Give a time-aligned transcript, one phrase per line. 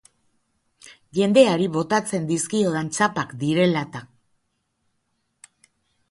[1.17, 4.01] Jendeari botatzen dizkiodan txapak direla-eta.